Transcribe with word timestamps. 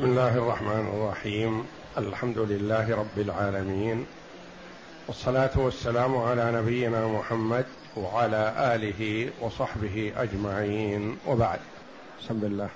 بسم 0.00 0.08
الله 0.08 0.38
الرحمن 0.38 0.88
الرحيم. 0.94 1.66
الحمد 1.98 2.38
لله 2.38 2.96
رب 2.96 3.18
العالمين. 3.18 4.06
والصلاة 5.08 5.50
والسلام 5.56 6.16
على 6.16 6.52
نبينا 6.52 7.06
محمد 7.06 7.64
وعلى 7.96 8.54
آله 8.74 9.30
وصحبه 9.40 10.12
أجمعين. 10.16 11.18
وبعد. 11.26 11.58
بسم 12.20 12.40
الله. 12.42 12.68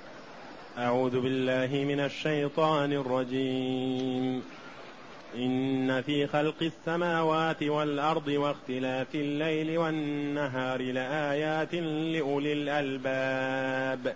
أعوذ 0.77 1.19
بالله 1.19 1.85
من 1.85 1.99
الشيطان 1.99 2.93
الرجيم. 2.93 4.43
إن 5.35 6.01
في 6.01 6.27
خلق 6.27 6.55
السماوات 6.61 7.63
والأرض 7.63 8.27
واختلاف 8.27 9.15
الليل 9.15 9.77
والنهار 9.77 10.81
لآيات 10.81 11.73
لأولي 11.73 12.53
الألباب. 12.53 14.15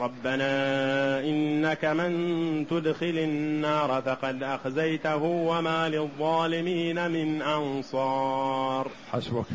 ربنا 0.00 1.20
إنك 1.20 1.84
من 1.84 2.66
تدخل 2.70 3.18
النار 3.18 4.02
فقد 4.06 4.42
أخزيته 4.42 5.22
وما 5.22 5.88
للظالمين 5.88 7.10
من 7.10 7.42
أنصار. 7.42 8.88
حسبك. 9.12 9.46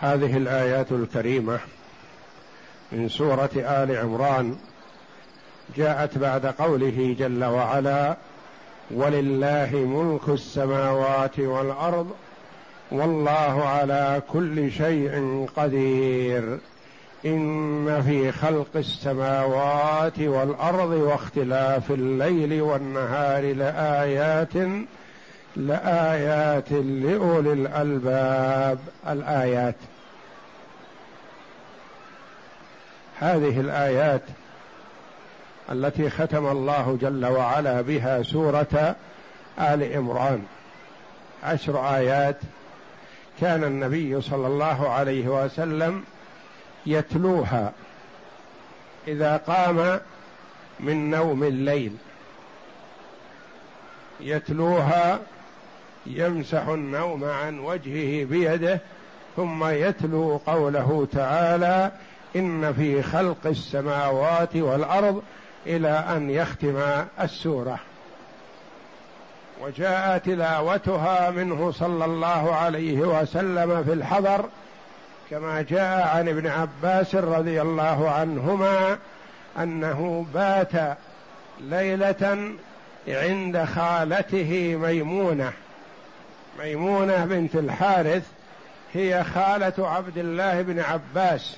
هذه 0.00 0.36
الآيات 0.36 0.92
الكريمة 0.92 1.58
من 2.92 3.08
سورة 3.08 3.50
آل 3.56 3.96
عمران 3.96 4.56
جاءت 5.76 6.18
بعد 6.18 6.46
قوله 6.46 7.16
جل 7.18 7.44
وعلا 7.44 8.16
ولله 8.90 9.70
ملك 9.72 10.28
السماوات 10.28 11.38
والأرض 11.38 12.10
والله 12.90 13.64
على 13.64 14.22
كل 14.32 14.72
شيء 14.72 15.46
قدير. 15.56 16.58
إن 17.24 18.02
في 18.02 18.32
خلق 18.32 18.68
السماوات 18.76 20.18
والأرض 20.18 20.90
واختلاف 20.90 21.90
الليل 21.90 22.62
والنهار 22.62 23.54
لآيات 23.54 24.54
لآيات 25.56 26.72
لأولي 26.72 27.52
الألباب. 27.52 28.78
الآيات. 29.08 29.74
هذه 33.20 33.60
الآيات 33.60 34.22
التي 35.72 36.10
ختم 36.10 36.46
الله 36.46 36.98
جل 37.00 37.26
وعلا 37.26 37.80
بها 37.80 38.22
سورة 38.22 38.96
آل 39.58 39.92
عمران 39.96 40.42
عشر 41.44 41.94
آيات. 41.96 42.36
كان 43.40 43.64
النبي 43.64 44.20
صلى 44.20 44.46
الله 44.46 44.88
عليه 44.88 45.44
وسلم 45.44 46.04
يتلوها 46.86 47.72
إذا 49.08 49.36
قام 49.36 50.00
من 50.80 51.10
نوم 51.10 51.42
الليل. 51.42 51.96
يتلوها 54.20 55.20
يمسح 56.06 56.68
النوم 56.68 57.24
عن 57.24 57.58
وجهه 57.58 58.24
بيده 58.24 58.80
ثم 59.36 59.64
يتلو 59.64 60.40
قوله 60.46 61.08
تعالى 61.12 61.92
إن 62.36 62.72
في 62.72 63.02
خلق 63.02 63.46
السماوات 63.46 64.56
والأرض 64.56 65.22
إلى 65.66 65.88
أن 65.88 66.30
يختم 66.30 66.82
السورة. 67.20 67.78
وجاء 69.62 70.18
تلاوتها 70.18 71.30
منه 71.30 71.70
صلى 71.72 72.04
الله 72.04 72.54
عليه 72.54 72.98
وسلم 72.98 73.84
في 73.84 73.92
الحضر 73.92 74.48
كما 75.30 75.62
جاء 75.62 76.16
عن 76.16 76.28
ابن 76.28 76.46
عباس 76.46 77.14
رضي 77.14 77.62
الله 77.62 78.10
عنهما 78.10 78.98
أنه 79.58 80.26
بات 80.34 80.96
ليلة 81.60 82.52
عند 83.08 83.64
خالته 83.64 84.76
ميمونة. 84.82 85.52
ميمونة 86.58 87.24
بنت 87.24 87.54
الحارث 87.54 88.22
هي 88.94 89.24
خالة 89.24 89.88
عبد 89.88 90.18
الله 90.18 90.62
بن 90.62 90.80
عباس. 90.80 91.56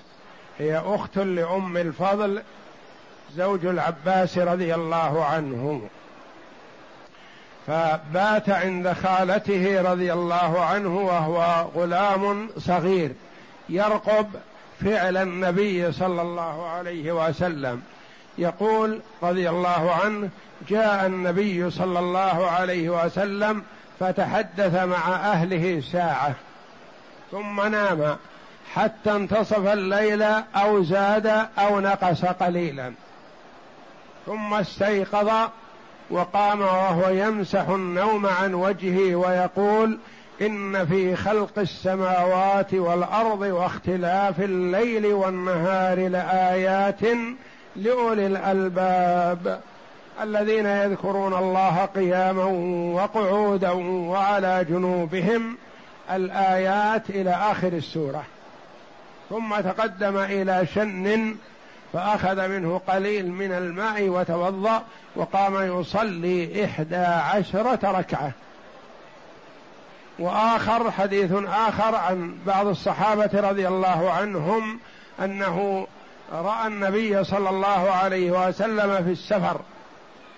هي 0.58 0.82
أخت 0.84 1.18
لأم 1.18 1.76
الفضل 1.76 2.42
زوج 3.36 3.66
العباس 3.66 4.38
رضي 4.38 4.74
الله 4.74 5.24
عنه. 5.24 5.88
فبات 7.66 8.50
عند 8.50 8.92
خالته 8.92 9.92
رضي 9.92 10.12
الله 10.12 10.64
عنه 10.64 10.96
وهو 10.96 11.66
غلام 11.74 12.48
صغير. 12.58 13.10
يرقب 13.68 14.26
فعل 14.80 15.16
النبي 15.16 15.92
صلى 15.92 16.22
الله 16.22 16.68
عليه 16.68 17.12
وسلم. 17.12 17.82
يقول 18.38 19.00
رضي 19.22 19.50
الله 19.50 19.92
عنه 20.04 20.28
جاء 20.68 21.06
النبي 21.06 21.70
صلى 21.70 21.98
الله 21.98 22.50
عليه 22.50 23.04
وسلم 23.04 23.62
فتحدث 24.00 24.74
مع 24.74 25.16
أهله 25.16 25.82
ساعة 25.92 26.34
ثم 27.30 27.60
نام 27.60 28.16
حتى 28.74 29.12
انتصف 29.12 29.66
الليل 29.72 30.22
أو 30.56 30.82
زاد 30.82 31.46
أو 31.58 31.80
نقص 31.80 32.24
قليلا. 32.24 32.92
ثم 34.26 34.54
استيقظ 34.54 35.30
وقام 36.10 36.60
وهو 36.60 37.08
يمسح 37.08 37.68
النوم 37.68 38.26
عن 38.26 38.54
وجهه 38.54 39.14
ويقول 39.14 39.98
إن 40.42 40.86
في 40.86 41.16
خلق 41.16 41.58
السماوات 41.58 42.74
والأرض 42.74 43.40
واختلاف 43.40 44.40
الليل 44.40 45.06
والنهار 45.06 46.08
لآيات 46.08 47.00
لأولي 47.76 48.26
الألباب 48.26 49.60
الذين 50.22 50.66
يذكرون 50.66 51.34
الله 51.34 51.84
قياما 51.84 52.44
وقعودا 52.94 53.70
وعلى 54.08 54.66
جنوبهم 54.68 55.56
الآيات 56.12 57.10
إلى 57.10 57.30
آخر 57.30 57.68
السورة. 57.68 58.22
ثم 59.30 59.56
تقدم 59.56 60.18
إلى 60.18 60.66
شن 60.74 61.36
فأخذ 61.92 62.48
منه 62.48 62.80
قليل 62.88 63.32
من 63.32 63.52
الماء 63.52 64.08
وتوضأ 64.08 64.82
وقام 65.16 65.80
يصلي 65.80 66.64
إحدى 66.64 66.96
عشرة 66.96 67.90
ركعة. 67.98 68.32
وآخر 70.18 70.90
حديث 70.90 71.32
آخر 71.46 71.94
عن 71.94 72.38
بعض 72.46 72.66
الصحابة 72.66 73.30
رضي 73.34 73.68
الله 73.68 74.10
عنهم 74.10 74.80
أنه 75.20 75.86
رأى 76.32 76.66
النبي 76.66 77.24
صلى 77.24 77.50
الله 77.50 77.90
عليه 77.90 78.48
وسلم 78.48 79.04
في 79.04 79.10
السفر 79.10 79.60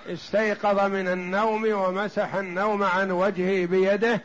استيقظ 0.07 0.81
من 0.81 1.09
النوم 1.09 1.73
ومسح 1.73 2.35
النوم 2.35 2.83
عن 2.83 3.11
وجهه 3.11 3.67
بيده 3.67 4.21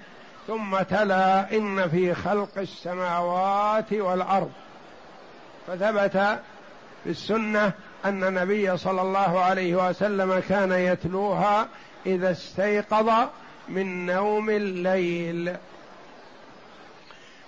ثم 0.47 0.77
تلا 0.77 1.57
إن 1.57 1.89
في 1.89 2.13
خلق 2.13 2.57
السماوات 2.57 3.93
والأرض. 3.93 4.51
فثبت 5.67 6.39
في 7.03 7.09
السنة 7.09 7.71
أن 8.05 8.23
النبي 8.23 8.77
صلى 8.77 9.01
الله 9.01 9.39
عليه 9.39 9.89
وسلم 9.89 10.43
كان 10.49 10.71
يتلوها 10.71 11.67
إذا 12.05 12.31
استيقظ 12.31 13.09
من 13.69 14.05
نوم 14.05 14.49
الليل. 14.49 15.55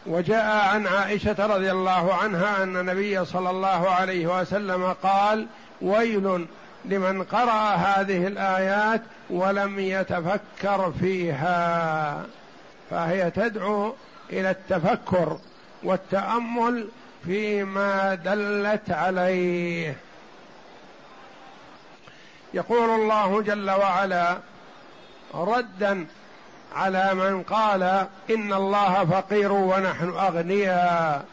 وجاء 0.05 0.67
عن 0.67 0.87
عائشة 0.87 1.45
رضي 1.45 1.71
الله 1.71 2.13
عنها 2.13 2.63
أن 2.63 2.77
النبي 2.77 3.25
صلى 3.25 3.49
الله 3.49 3.89
عليه 3.89 4.39
وسلم 4.39 4.93
قال 5.03 5.47
ويل 5.81 6.45
لمن 6.85 7.23
قرأ 7.23 7.75
هذه 7.75 8.27
الآيات 8.27 9.01
ولم 9.29 9.79
يتفكر 9.79 10.93
فيها 10.99 12.23
فهي 12.89 13.31
تدعو 13.31 13.95
إلى 14.29 14.49
التفكر 14.51 15.37
والتأمل 15.83 16.87
فيما 17.25 18.15
دلت 18.15 18.91
عليه. 18.91 19.97
يقول 22.53 22.89
الله 22.89 23.41
جل 23.41 23.71
وعلا 23.71 24.37
ردا 25.33 26.05
على 26.75 27.13
من 27.13 27.43
قال 27.43 27.83
إن 28.29 28.53
الله 28.53 29.05
فقير 29.05 29.51
ونحن 29.51 30.09
أغنياء 30.09 31.25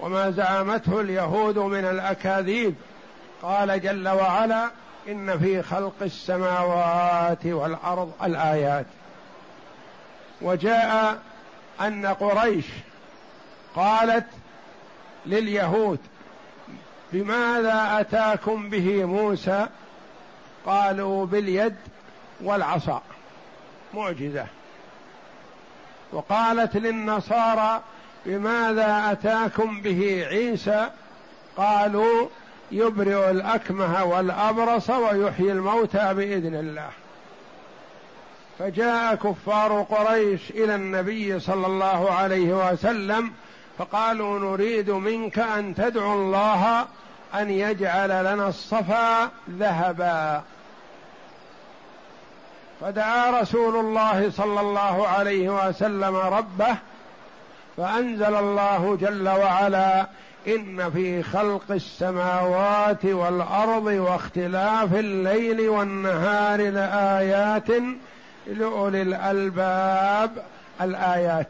وما 0.00 0.30
زعمته 0.30 1.00
اليهود 1.00 1.58
من 1.58 1.84
الأكاذيب. 1.84 2.74
قال 3.42 3.80
جل 3.80 4.08
وعلا 4.08 4.70
إن 5.08 5.38
في 5.38 5.62
خلق 5.62 5.94
السماوات 6.02 7.46
والأرض 7.46 8.12
الآيات. 8.22 8.86
وجاء 10.42 11.18
أن 11.80 12.06
قريش 12.06 12.66
قالت 13.76 14.26
لليهود 15.26 15.98
بماذا 17.12 18.00
أتاكم 18.00 18.70
به 18.70 19.04
موسى؟ 19.04 19.66
قالوا 20.66 21.26
باليد 21.26 21.76
والعصا. 22.40 23.02
معجزة. 23.94 24.46
وقالت 26.12 26.76
للنصارى 26.76 27.80
بماذا 28.26 29.12
أتاكم 29.12 29.80
به 29.80 30.26
عيسى؟ 30.28 30.90
قالوا 31.56 32.28
يبرئ 32.72 33.30
الأكمه 33.30 34.04
والأبرص 34.04 34.90
ويحيي 34.90 35.52
الموتى 35.52 36.14
بإذن 36.14 36.54
الله. 36.54 36.88
فجاء 38.58 39.14
كفار 39.14 39.82
قريش 39.82 40.50
إلى 40.50 40.74
النبي 40.74 41.40
صلى 41.40 41.66
الله 41.66 42.10
عليه 42.10 42.70
وسلم 42.72 43.32
فقالوا 43.78 44.38
نريد 44.38 44.90
منك 44.90 45.38
أن 45.38 45.74
تدعو 45.74 46.12
الله 46.12 46.86
أن 47.34 47.50
يجعل 47.50 48.08
لنا 48.08 48.48
الصفا 48.48 49.30
ذهبا. 49.50 50.42
فدعا 52.82 53.40
رسول 53.40 53.76
الله 53.76 54.30
صلى 54.30 54.60
الله 54.60 55.08
عليه 55.08 55.68
وسلم 55.68 56.16
ربه 56.16 56.76
فأنزل 57.76 58.34
الله 58.34 58.98
جل 59.00 59.28
وعلا 59.28 60.06
إن 60.46 60.90
في 60.90 61.22
خلق 61.22 61.62
السماوات 61.70 63.04
والأرض 63.04 63.84
واختلاف 63.84 64.94
الليل 64.94 65.68
والنهار 65.68 66.70
لآيات 66.70 67.68
لأولي 68.46 69.02
الألباب 69.02 70.44
الآيات. 70.80 71.48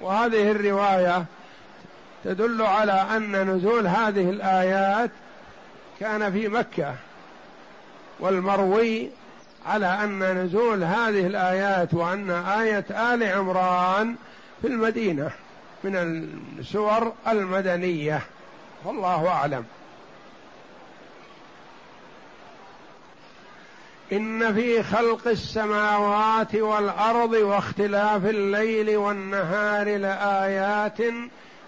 وهذه 0.00 0.50
الرواية 0.50 1.24
تدل 2.24 2.62
على 2.62 3.06
أن 3.16 3.50
نزول 3.50 3.86
هذه 3.86 4.30
الآيات 4.30 5.10
كان 6.00 6.32
في 6.32 6.48
مكة 6.48 6.94
والمروي 8.20 9.10
على 9.66 9.86
أن 9.86 10.44
نزول 10.44 10.84
هذه 10.84 11.26
الآيات 11.26 11.94
وأن 11.94 12.30
آية 12.30 12.84
آل 12.90 13.22
عمران 13.22 14.14
في 14.62 14.68
المدينة 14.68 15.30
من 15.84 15.96
السور 16.58 17.12
المدنية. 17.28 18.22
والله 18.84 19.28
أعلم. 19.28 19.64
إن 24.12 24.54
في 24.54 24.82
خلق 24.82 25.28
السماوات 25.28 26.54
والأرض 26.54 27.32
واختلاف 27.32 28.26
الليل 28.26 28.96
والنهار 28.96 29.96
لآيات 29.96 30.98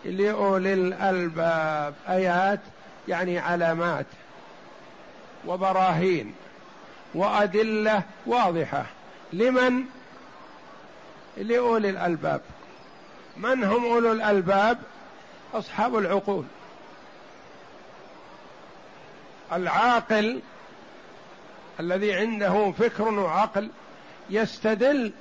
لأولي 0.04 0.72
الألباب. 0.72 1.94
آيات 2.08 2.60
يعني 3.08 3.38
علامات 3.38 4.06
وبراهين. 5.46 6.34
وأدلة 7.14 8.02
واضحة. 8.26 8.86
لمن؟ 9.32 9.84
لأولي 11.36 11.90
الألباب. 11.90 12.40
من 13.36 13.64
هم 13.64 13.84
أولو 13.84 14.12
الألباب؟ 14.12 14.78
أصحاب 15.54 15.98
العقول. 15.98 16.44
العاقل 19.52 20.40
الذي 21.80 22.14
عنده 22.14 22.72
فكر 22.78 23.08
وعقل 23.08 23.70
يستدل 24.30 25.12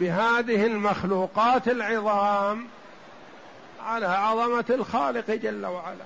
بهذه 0.00 0.66
المخلوقات 0.66 1.68
العظام 1.68 2.66
على 3.82 4.06
عظمة 4.06 4.64
الخالق 4.70 5.30
جل 5.30 5.66
وعلا. 5.66 6.04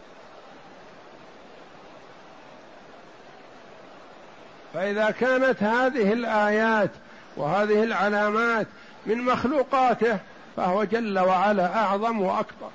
فإذا 4.75 5.11
كانت 5.11 5.63
هذه 5.63 6.13
الآيات 6.13 6.91
وهذه 7.37 7.85
العلامات 7.85 8.67
من 9.07 9.19
مخلوقاته 9.23 10.19
فهو 10.57 10.85
جل 10.85 11.19
وعلا 11.19 11.77
أعظم 11.77 12.21
وأكبر. 12.21 12.71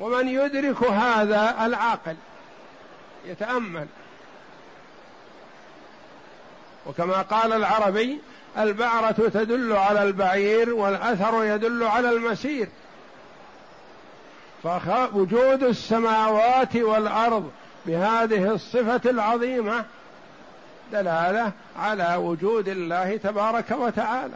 ومن 0.00 0.28
يدرك 0.28 0.82
هذا 0.82 1.66
العاقل 1.66 2.16
يتأمل. 3.26 3.86
وكما 6.86 7.22
قال 7.22 7.52
العربي 7.52 8.20
البعرة 8.58 9.30
تدل 9.34 9.72
على 9.72 10.02
البعير 10.02 10.74
والأثر 10.74 11.44
يدل 11.44 11.82
على 11.84 12.10
المسير. 12.10 12.68
فوجود 14.62 15.62
السماوات 15.62 16.76
والأرض 16.76 17.50
بهذه 17.86 18.52
الصفة 18.52 19.10
العظيمة 19.10 19.84
دلالة 20.92 21.52
على 21.78 22.14
وجود 22.14 22.68
الله 22.68 23.16
تبارك 23.16 23.70
وتعالى. 23.70 24.34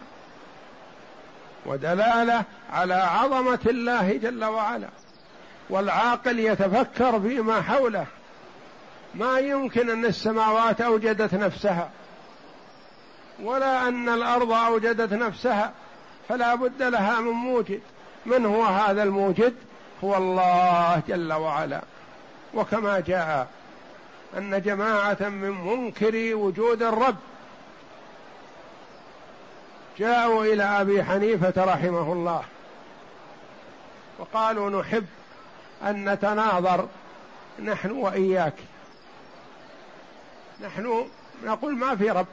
ودلالة 1.66 2.44
على 2.72 2.94
عظمة 2.94 3.58
الله 3.66 4.16
جل 4.16 4.44
وعلا. 4.44 4.88
والعاقل 5.70 6.38
يتفكر 6.38 7.20
فيما 7.20 7.62
حوله. 7.62 8.06
ما 9.14 9.38
يمكن 9.38 9.90
أن 9.90 10.04
السماوات 10.04 10.80
أوجدت 10.80 11.34
نفسها. 11.34 11.90
ولا 13.42 13.88
أن 13.88 14.08
الأرض 14.08 14.52
أوجدت 14.52 15.12
نفسها. 15.12 15.72
فلا 16.28 16.54
بد 16.54 16.82
لها 16.82 17.20
من 17.20 17.32
موجد. 17.32 17.80
من 18.26 18.46
هو 18.46 18.64
هذا 18.64 19.02
الموجد؟ 19.02 19.54
هو 20.04 20.16
الله 20.16 21.02
جل 21.08 21.32
وعلا. 21.32 21.82
وكما 22.56 23.00
جاء 23.00 23.48
أن 24.36 24.62
جماعة 24.62 25.16
من 25.20 25.50
منكري 25.50 26.34
وجود 26.34 26.82
الرب 26.82 27.16
جاءوا 29.98 30.44
إلى 30.44 30.62
أبي 30.62 31.04
حنيفة 31.04 31.64
رحمه 31.64 32.12
الله 32.12 32.42
وقالوا 34.18 34.80
نحب 34.80 35.06
أن 35.82 36.12
نتناظر 36.12 36.88
نحن 37.64 37.90
وإياك. 37.90 38.54
نحن 40.60 41.08
نقول 41.44 41.74
ما 41.76 41.96
في 41.96 42.10
رب 42.10 42.26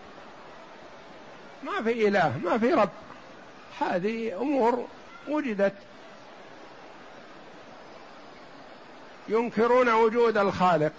ما 1.63 1.83
في 1.83 2.07
إله 2.07 2.37
ما 2.43 2.57
في 2.57 2.73
رب. 2.73 2.89
هذه 3.79 4.41
أمور 4.41 4.85
وجدت 5.27 5.73
ينكرون 9.27 9.89
وجود 9.89 10.37
الخالق 10.37 10.91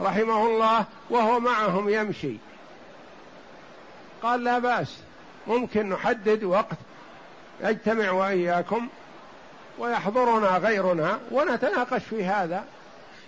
رحمه 0.00 0.46
الله 0.46 0.84
وهو 1.10 1.40
معهم 1.40 1.88
يمشي. 1.88 2.36
قال 4.22 4.44
لا 4.44 4.58
بأس 4.58 4.98
ممكن 5.46 5.88
نحدد 5.88 6.44
وقت 6.44 6.76
نجتمع 7.62 8.10
وإياكم 8.10 8.88
ويحضرنا 9.78 10.48
غيرنا 10.48 11.18
ونتناقش 11.30 12.02
في 12.02 12.24
هذا 12.24 12.64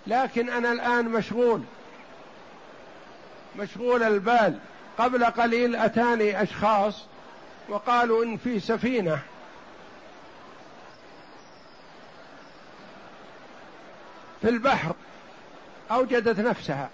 لكن 0.07 0.49
أنا 0.49 0.71
الآن 0.71 1.05
مشغول 1.05 1.61
مشغول 3.59 4.03
البال. 4.03 4.57
قبل 4.97 5.25
قليل 5.25 5.75
أتاني 5.75 6.43
أشخاص 6.43 7.05
وقالوا 7.69 8.23
إن 8.23 8.37
في 8.37 8.59
سفينة. 8.59 9.19
في 14.45 14.51
البحر 14.51 14.95
أوجدت 15.91 16.39
نفسها 16.39 16.89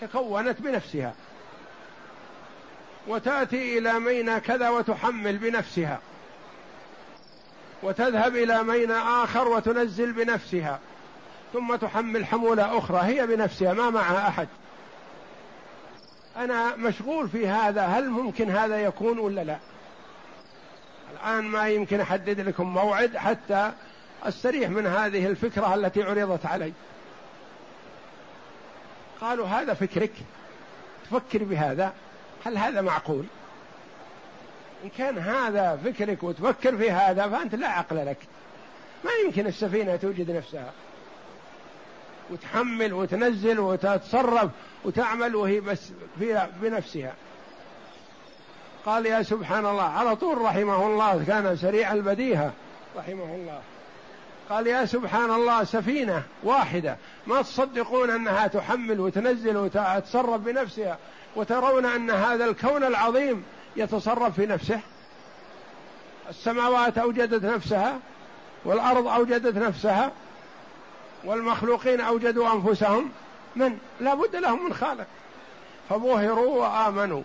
تكونت 0.00 0.60
بنفسها 0.60 1.14
وتأتي 3.08 3.78
إلى 3.78 3.98
ميناء 3.98 4.38
كذا 4.38 4.68
وتحمل 4.68 5.38
بنفسها 5.38 6.00
وتذهب 7.82 8.36
إلى 8.36 8.62
ميناء 8.62 9.24
آخر 9.24 9.48
وتنزل 9.48 10.12
بنفسها 10.12 10.78
ثم 11.52 11.76
تحمل 11.76 12.26
حمولة 12.26 12.78
أخرى 12.78 13.00
هي 13.02 13.26
بنفسها 13.26 13.72
ما 13.72 13.90
معها 13.90 14.28
أحد. 14.28 14.48
أنا 16.36 16.76
مشغول 16.76 17.28
في 17.28 17.48
هذا 17.48 17.82
هل 17.86 18.10
ممكن 18.10 18.50
هذا 18.50 18.80
يكون 18.80 19.18
ولا 19.18 19.44
لا؟ 19.44 19.58
الآن 21.12 21.44
ما 21.44 21.68
يمكن 21.68 22.00
أحدد 22.00 22.40
لكم 22.40 22.74
موعد 22.74 23.16
حتى 23.16 23.72
استريح 24.22 24.70
من 24.70 24.86
هذه 24.86 25.26
الفكرة 25.26 25.74
التي 25.74 26.02
عرضت 26.02 26.46
علي. 26.46 26.72
قالوا 29.20 29.46
هذا 29.46 29.74
فكرك. 29.74 30.12
تفكر 31.04 31.44
بهذا. 31.44 31.92
هل 32.46 32.58
هذا 32.58 32.80
معقول؟ 32.80 33.24
إن 34.84 34.88
كان 34.98 35.18
هذا 35.18 35.80
فكرك 35.84 36.22
وتفكر 36.22 36.76
في 36.76 36.90
هذا 36.90 37.28
فأنت 37.28 37.54
لا 37.54 37.68
عقل 37.68 38.06
لك. 38.06 38.18
ما 39.04 39.10
يمكن 39.24 39.46
السفينة 39.46 39.96
توجد 39.96 40.30
نفسها. 40.30 40.72
وتحمل 42.30 42.92
وتنزل 42.92 43.60
وتتصرف 43.60 44.50
وتعمل 44.84 45.36
وهي 45.36 45.60
بس 45.60 45.90
بنفسها. 46.60 47.14
قال 48.86 49.06
يا 49.06 49.22
سبحان 49.22 49.66
الله 49.66 49.82
على 49.82 50.16
طول 50.16 50.38
رحمه 50.38 50.86
الله 50.86 51.24
كان 51.24 51.56
سريع 51.56 51.92
البديهة 51.92 52.52
رحمه 52.96 53.34
الله. 53.34 53.60
قال 54.50 54.66
يا 54.66 54.86
سبحان 54.86 55.30
الله 55.30 55.64
سفينة 55.64 56.22
واحدة. 56.42 56.96
ما 57.26 57.42
تصدقون 57.42 58.10
أنها 58.10 58.46
تحمل 58.46 59.00
وتنزل 59.00 59.56
وتتصرف 59.56 60.40
بنفسها 60.40 60.98
وترون 61.36 61.86
أن 61.86 62.10
هذا 62.10 62.44
الكون 62.44 62.84
العظيم 62.84 63.44
يتصرف 63.76 64.34
في 64.34 64.46
نفسه؟ 64.46 64.80
السماوات 66.28 66.98
أوجدت 66.98 67.44
نفسها 67.44 67.98
والأرض 68.64 69.06
أوجدت 69.06 69.56
نفسها 69.56 70.10
والمخلوقين 71.24 72.00
أوجدوا 72.00 72.52
أنفسهم. 72.52 73.10
من؟ 73.56 73.78
لا 74.00 74.14
بد 74.14 74.36
لهم 74.36 74.64
من 74.64 74.74
خالق. 74.74 75.06
فبهروا 75.90 76.66
وآمنوا. 76.66 77.22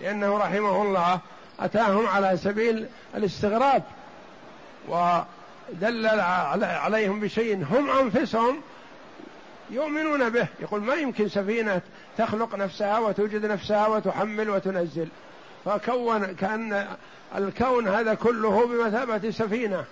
لأنه 0.00 0.38
رحمه 0.38 0.82
الله 0.82 1.20
أتاهم 1.64 2.06
على 2.06 2.36
سبيل 2.36 2.86
الاستغراب 3.14 3.82
ودلل 4.88 6.20
عليهم 6.62 7.20
بشيء 7.20 7.66
هم 7.70 7.90
أنفسهم 7.90 8.60
يؤمنون 9.70 10.30
به. 10.30 10.46
يقول 10.60 10.82
ما 10.82 10.94
يمكن 10.94 11.28
سفينة 11.28 11.80
تخلق 12.18 12.54
نفسها 12.54 12.98
وتوجد 12.98 13.46
نفسها 13.46 13.86
وتحمل 13.86 14.50
وتنزل. 14.50 15.08
فكون 15.64 16.26
كأن 16.26 16.86
الكون 17.36 17.88
هذا 17.88 18.14
كله 18.14 18.66
بمثابة 18.66 19.30
سفينة. 19.30 19.84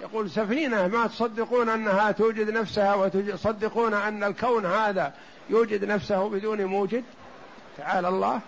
يقول 0.00 0.30
سفينة 0.30 0.86
ما 0.86 1.06
تصدقون 1.06 1.68
أنها 1.68 2.10
توجد 2.10 2.50
نفسها 2.50 2.94
وتصدقون 2.94 3.94
أن 3.94 4.24
الكون 4.24 4.66
هذا 4.66 5.12
يوجد 5.50 5.84
نفسه 5.84 6.28
بدون 6.28 6.64
موجد؟ 6.64 7.04
تعالى 7.78 8.08
الله. 8.08 8.40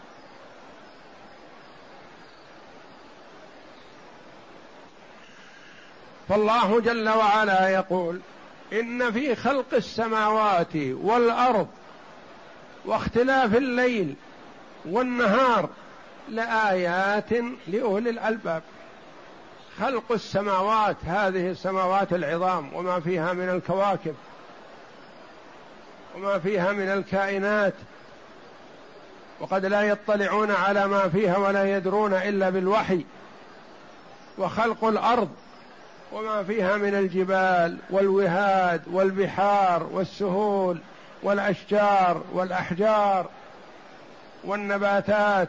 فالله 6.29 6.81
جل 6.81 7.09
وعلا 7.09 7.69
يقول 7.69 8.21
إن 8.73 9.12
في 9.12 9.35
خلق 9.35 9.75
السماوات 9.75 10.76
والأرض 10.76 11.69
واختلاف 12.85 13.57
الليل 13.57 14.14
والنهار 14.85 15.69
لآيات 16.29 17.31
لأولي 17.69 18.11
الألباب. 18.11 18.62
خلق 19.81 20.12
السماوات 20.12 20.97
هذه 21.05 21.50
السماوات 21.50 22.12
العظام 22.12 22.75
وما 22.75 23.00
فيها 23.00 23.33
من 23.33 23.49
الكواكب 23.49 24.14
وما 26.17 26.38
فيها 26.38 26.73
من 26.73 26.88
الكائنات 26.88 27.75
وقد 29.41 29.67
لا 29.67 29.83
يطلعون 29.83 30.50
على 30.50 30.87
ما 30.87 31.09
فيها 31.09 31.37
ولا 31.37 31.76
يدرون 31.76 32.14
إلا 32.14 32.50
بالوحي. 32.50 33.05
وخلق 34.38 34.85
الأرض 34.85 35.29
وما 36.12 36.42
فيها 36.42 36.76
من 36.76 36.95
الجبال 36.95 37.78
والوهاد 37.90 38.83
والبحار 38.87 39.83
والسهول 39.92 40.78
والأشجار 41.23 42.23
والأحجار 42.33 43.28
والنباتات. 44.45 45.49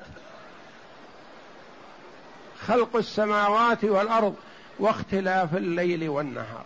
خلق 2.68 2.96
السماوات 2.96 3.84
والأرض 3.84 4.36
واختلاف 4.80 5.56
الليل 5.56 6.10
والنهار. 6.10 6.64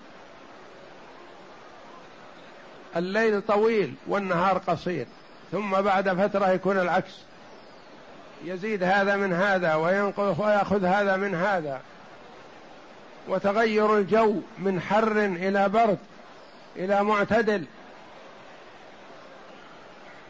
الليل 2.95 3.41
طويل 3.41 3.93
والنهار 4.07 4.57
قصير 4.57 5.05
ثم 5.51 5.81
بعد 5.81 6.09
فترة 6.09 6.49
يكون 6.49 6.79
العكس. 6.79 7.13
يزيد 8.45 8.83
هذا 8.83 9.15
من 9.15 9.33
هذا 9.33 9.75
وينقص 9.75 10.39
ويأخذ 10.39 10.85
هذا 10.85 11.17
من 11.17 11.35
هذا. 11.35 11.81
وتغير 13.27 13.98
الجو 13.98 14.36
من 14.57 14.81
حر 14.81 15.25
إلى 15.25 15.69
برد 15.69 15.98
إلى 16.75 17.03
معتدل. 17.03 17.65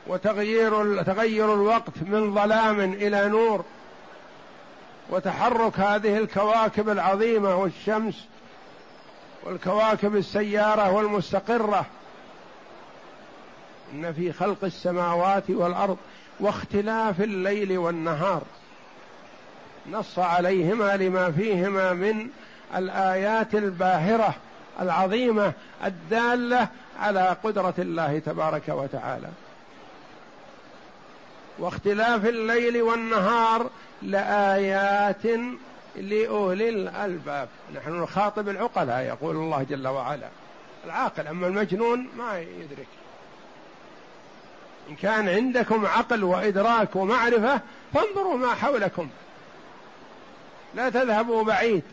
وتغيير 0.07 1.03
تغير 1.03 1.53
الوقت 1.53 1.93
من 2.01 2.35
ظلام 2.35 2.79
إلى 2.79 3.27
نور. 3.27 3.65
وتحرك 5.09 5.79
هذه 5.79 6.17
الكواكب 6.17 6.89
العظيمة 6.89 7.55
والشمس 7.55 8.25
والكواكب 9.43 10.15
السيارة 10.15 10.91
والمستقرة. 10.91 11.85
إن 13.93 14.13
في 14.13 14.33
خلق 14.33 14.63
السماوات 14.63 15.49
والأرض 15.49 15.97
واختلاف 16.39 17.21
الليل 17.21 17.77
والنهار. 17.77 18.41
نص 19.91 20.19
عليهما 20.19 20.97
لما 20.97 21.31
فيهما 21.31 21.93
من 21.93 22.29
الآيات 22.75 23.55
الباهرة 23.55 24.35
العظيمة 24.79 25.53
الدالة 25.85 26.67
على 26.99 27.37
قدرة 27.43 27.73
الله 27.79 28.19
تبارك 28.19 28.69
وتعالى. 28.69 29.29
واختلاف 31.59 32.25
الليل 32.25 32.81
والنهار 32.81 33.69
لآيات 34.01 35.23
لأولي 35.95 36.69
الألباب. 36.69 37.49
نحن 37.75 38.01
نخاطب 38.01 38.49
العقلاء 38.49 38.99
يقول 38.99 39.35
الله 39.35 39.63
جل 39.69 39.87
وعلا. 39.87 40.27
العاقل 40.85 41.27
أما 41.27 41.47
المجنون 41.47 42.09
ما 42.17 42.39
يدرك. 42.39 42.87
إن 44.89 44.95
كان 44.95 45.29
عندكم 45.29 45.85
عقل 45.85 46.23
وإدراك 46.23 46.95
ومعرفة 46.95 47.61
فانظروا 47.93 48.37
ما 48.37 48.55
حولكم. 48.55 49.09
لا 50.75 50.89
تذهبوا 50.89 51.43
بعيد. 51.43 51.83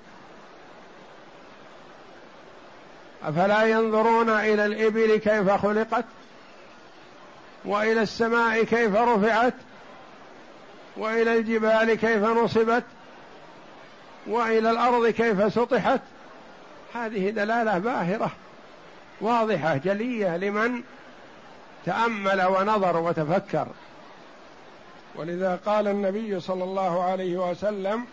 أفلا 3.25 3.63
ينظرون 3.63 4.31
إلى 4.31 4.67
الإبل 4.67 5.17
كيف 5.17 5.51
خلقت؟ 5.51 6.05
وإلى 7.65 8.03
السماء 8.03 8.65
كيف 8.65 8.97
رفعت؟ 8.97 9.55
وإلى 10.97 11.39
الجبال 11.39 11.95
كيف 11.95 12.25
نصبت؟ 12.25 12.85
وإلى 14.27 14.71
الأرض 14.71 15.07
كيف 15.07 15.55
سطحت؟ 15.55 16.01
هذه 16.95 17.31
دلالة 17.31 17.79
باهرة 17.79 18.31
واضحة 19.21 19.77
جلية 19.77 20.37
لمن 20.37 20.83
تأمل 21.87 22.43
ونظر 22.45 22.97
وتفكر. 22.97 23.67
ولذا 25.15 25.61
قال 25.67 25.89
النبي 25.89 26.41
صلى 26.41 26.65
الله 26.65 27.05
عليه 27.05 27.51
وسلم 27.51 28.05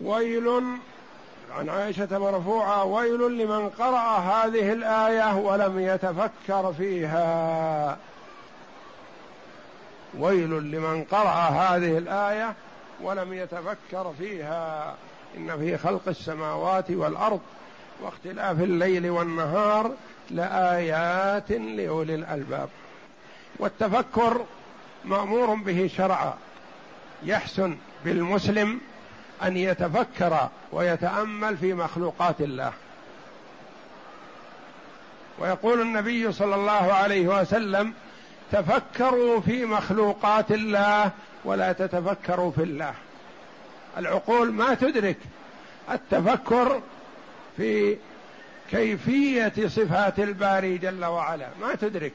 ويل 0.00 0.62
عن 1.58 1.68
عائشة 1.68 2.18
مرفوعة 2.18 2.84
ويل 2.84 3.38
لمن 3.38 3.68
قرأ 3.68 4.18
هذه 4.18 4.72
الآية 4.72 5.36
ولم 5.36 5.78
يتفكر 5.78 6.72
فيها. 6.72 7.98
ويل 10.18 10.50
لمن 10.50 11.04
قرأ 11.04 11.48
هذه 11.48 11.98
الآية 11.98 12.54
ولم 13.02 13.32
يتفكر 13.32 14.12
فيها. 14.18 14.94
إن 15.36 15.58
في 15.58 15.78
خلق 15.78 16.08
السماوات 16.08 16.90
والأرض 16.90 17.40
واختلاف 18.02 18.60
الليل 18.60 19.10
والنهار 19.10 19.90
لآيات 20.30 21.50
لأولي 21.50 22.14
الألباب. 22.14 22.68
والتفكر 23.58 24.44
مأمور 25.04 25.54
به 25.54 25.90
شرعا 25.96 26.34
يحسن 27.22 27.76
بالمسلم 28.04 28.80
أن 29.46 29.56
يتفكر 29.56 30.48
ويتأمل 30.72 31.56
في 31.56 31.74
مخلوقات 31.74 32.40
الله. 32.40 32.72
ويقول 35.38 35.80
النبي 35.80 36.32
صلى 36.32 36.54
الله 36.54 36.92
عليه 36.92 37.28
وسلم 37.40 37.94
تفكروا 38.52 39.40
في 39.40 39.64
مخلوقات 39.64 40.52
الله 40.52 41.10
ولا 41.44 41.72
تتفكروا 41.72 42.50
في 42.50 42.62
الله. 42.62 42.94
العقول 43.98 44.52
ما 44.52 44.74
تدرك 44.74 45.16
التفكر 45.90 46.80
في 47.56 47.96
كيفية 48.70 49.52
صفات 49.66 50.18
الباري 50.18 50.78
جل 50.78 51.04
وعلا 51.04 51.48
ما 51.60 51.74
تدرك. 51.74 52.12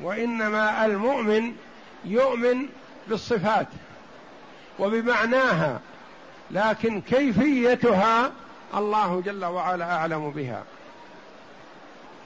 وإنما 0.00 0.86
المؤمن 0.86 1.52
يؤمن 2.04 2.66
بالصفات. 3.08 3.66
وبمعناها 4.78 5.80
لكن 6.50 7.00
كيفيتها 7.00 8.32
الله 8.76 9.22
جل 9.24 9.44
وعلا 9.44 9.96
أعلم 9.96 10.30
بها. 10.30 10.62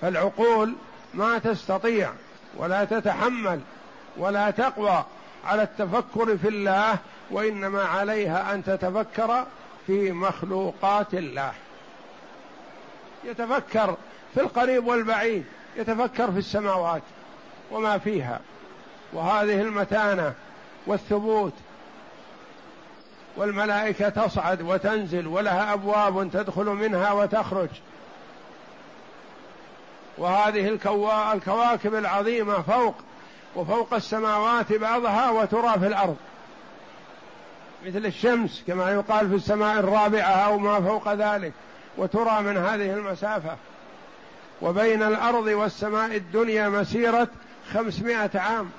فالعقول 0.01 0.75
ما 1.15 1.39
تستطيع 1.39 2.11
ولا 2.57 2.85
تتحمل 2.85 3.61
ولا 4.17 4.51
تقوى 4.51 5.05
على 5.47 5.63
التفكر 5.63 6.37
في 6.37 6.49
الله 6.49 6.99
وإنما 7.31 7.83
عليها 7.85 8.55
أن 8.55 8.65
تتفكر 8.65 9.47
في 9.87 10.13
مخلوقات 10.13 11.15
الله. 11.15 11.53
يتفكر 13.25 13.97
في 14.35 14.41
القريب 14.41 14.87
والبعيد 14.87 15.45
يتفكر 15.77 16.33
في 16.33 16.39
السماوات 16.39 17.03
وما 17.71 17.99
فيها. 17.99 18.41
وهذه 19.13 19.61
المتانة 19.61 20.35
والثبوت 20.87 21.53
والملائكة 23.41 24.09
تصعد 24.09 24.63
وتنزل 24.63 25.27
ولها 25.27 25.73
أبواب 25.73 26.31
تدخل 26.33 26.65
منها 26.65 27.13
وتخرج. 27.13 27.69
وهذه 30.19 30.79
الكواكب 31.35 31.95
العظيمة 31.95 32.63
فوق 32.63 32.95
وفوق 33.57 33.95
السماوات 33.95 34.73
بعضها 34.73 35.31
وترى 35.31 35.79
في 35.79 35.87
الأرض. 35.87 36.17
مثل 37.87 38.07
الشمس 38.07 38.65
كما 38.67 38.91
يقال 38.91 39.29
في 39.29 39.35
السماء 39.35 39.79
الرابعة 39.79 40.31
أو 40.31 40.59
ما 40.59 40.81
فوق 40.81 41.13
ذلك 41.13 41.53
وترى 41.97 42.43
من 42.43 42.57
هذه 42.57 42.93
المسافة. 42.93 43.57
وبين 44.63 45.03
الأرض 45.03 45.47
والسماء 45.47 46.17
الدنيا 46.17 46.69
مسيرة 46.69 47.29
خمسمائة 47.75 48.31
عام. 48.35 48.71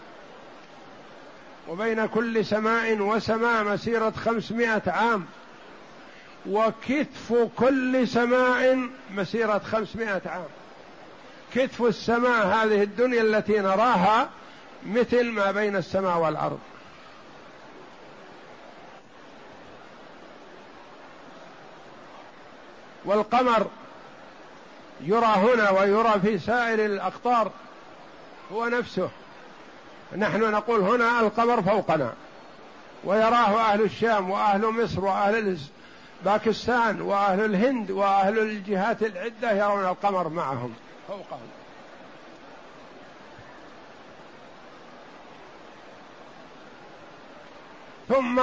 وبين 1.72 2.06
كل 2.06 2.46
سماء 2.46 2.98
وسماء 3.00 3.63
مسيرة 3.63 4.13
خمسمائة 4.25 4.82
عام. 4.88 5.25
وكتف 6.50 7.34
كل 7.56 8.08
سماء 8.08 8.90
مسيرة 9.12 9.58
خمسمائة 9.60 10.22
عام. 10.25 10.46
كتف 11.56 11.82
السماء 11.82 12.48
هذه 12.48 12.84
الدنيا 12.84 13.22
التي 13.22 13.60
نراها 13.60 14.30
مثل 14.86 15.32
ما 15.32 15.51
بين 15.51 15.75
السماء 15.75 16.18
والأرض. 16.18 16.60
والقمر 23.06 23.68
يرى 25.01 25.25
هنا 25.25 25.70
ويرى 25.70 26.20
في 26.22 26.40
سائر 26.40 26.86
الأقطار 26.86 27.51
هو 28.54 28.68
نفسه. 28.68 29.10
نحن 30.18 30.51
نقول 30.51 30.80
هنا 30.82 31.20
القمر 31.20 31.62
فوقنا. 31.62 32.13
ويراه 33.03 33.60
أهل 33.60 33.82
الشام 33.82 34.30
وأهل 34.30 34.65
مصر 34.65 35.06
وأهل 35.06 35.58
باكستان 36.25 37.01
وأهل 37.01 37.46
الهند 37.46 37.91
وأهل 37.91 38.39
الجهات 38.39 39.03
العدة 39.03 39.51
يرون 39.51 39.86
القمر 39.86 40.30
معهم 40.30 40.74
فوقهم. 41.08 41.50
ثم 48.10 48.41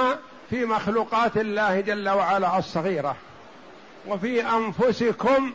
في 0.49 0.65
مخلوقات 0.65 1.37
الله 1.37 1.81
جل 1.81 2.09
وعلا 2.09 2.57
الصغيرة. 2.57 3.15
وفي 4.07 4.49
أنفسكم 4.49 5.53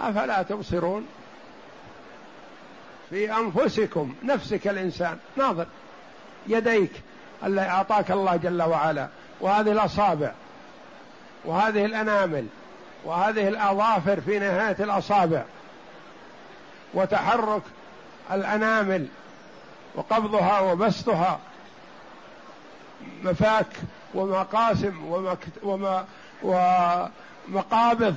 أفلا 0.00 0.42
تبصرون؟ 0.42 1.06
في 3.10 3.36
أنفسكم 3.36 4.14
نفسك 4.22 4.68
الإنسان. 4.68 5.18
ناظر. 5.36 5.66
يديك. 6.46 6.92
اللي 7.44 7.60
أعطاك 7.60 8.10
الله 8.10 8.36
جل 8.36 8.62
وعلا. 8.62 9.08
وهذه 9.40 9.72
الأصابع. 9.72 10.32
وهذه 11.44 11.84
الأنامل. 11.84 12.46
وهذه 13.04 13.48
الأظافر 13.48 14.20
في 14.20 14.38
نهاية 14.38 14.76
الأصابع. 14.80 15.44
وتحرك 16.94 17.62
الأنامل. 18.32 19.06
وقبضها 19.94 20.60
وبسطها. 20.60 21.38
مفاك 23.22 23.66
ومقاسم 24.14 25.04
ومكت 25.06 25.52
وما 25.62 26.04
ومقابض. 26.42 28.16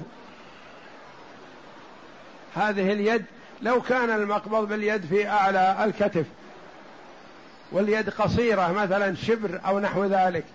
هذه 2.56 2.92
اليد 2.94 3.26
لو 3.62 3.82
كان 3.82 4.10
المقبض 4.10 4.68
باليد 4.68 5.06
في 5.06 5.28
أعلى 5.28 5.78
الكتف 5.84 6.26
واليد 7.72 8.10
قصيرة 8.10 8.72
مثلا 8.72 9.16
شبر 9.16 9.60
أو 9.66 9.80
نحو 9.80 10.06
ذلك. 10.06 10.46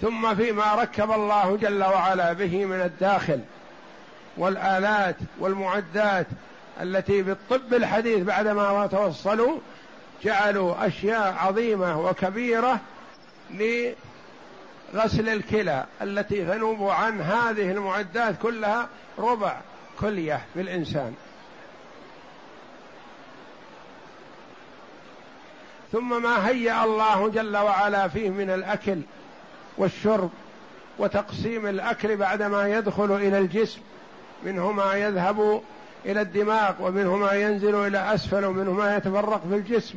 ثم 0.00 0.34
فيما 0.34 0.74
ركب 0.74 1.10
الله 1.10 1.56
جل 1.56 1.84
وعلا 1.84 2.32
به 2.32 2.64
من 2.64 2.80
الداخل 2.80 3.40
والآلات 4.36 5.16
والمعدات 5.38 6.26
التي 6.82 7.22
بالطب 7.22 7.74
الحديث 7.74 8.18
بعدما 8.18 8.86
توصلوا 8.86 9.58
جعلوا 10.24 10.86
أشياء 10.86 11.34
عظيمة 11.38 12.00
وكبيرة 12.00 12.80
لغسل 14.94 15.28
الكلى 15.28 15.84
التي 16.02 16.44
تنوب 16.44 16.82
عن 16.82 17.20
هذه 17.20 17.70
المعدات 17.70 18.34
كلها 18.42 18.88
ربع 19.18 19.56
كلية 20.00 20.40
في 20.54 20.60
الإنسان 20.60 21.14
ثم 25.92 26.22
ما 26.22 26.48
هيأ 26.48 26.84
الله 26.84 27.28
جل 27.28 27.56
وعلا 27.56 28.08
فيه 28.08 28.30
من 28.30 28.50
الأكل 28.50 29.00
والشرب 29.78 30.30
وتقسيم 30.98 31.66
الأكل 31.66 32.16
بعدما 32.16 32.68
يدخل 32.68 33.12
إلى 33.16 33.38
الجسم 33.38 33.80
منه 34.44 34.72
ما 34.72 34.94
يذهب 34.94 35.62
إلى 36.06 36.20
الدماغ 36.20 36.72
ومنه 36.80 37.16
ما 37.16 37.32
ينزل 37.32 37.74
إلى 37.74 38.14
أسفل 38.14 38.44
ومنه 38.44 38.72
ما 38.72 38.96
يتفرق 38.96 39.42
في 39.48 39.54
الجسم 39.56 39.94